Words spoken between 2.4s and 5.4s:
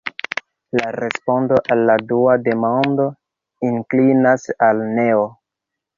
demando inklinas al neo.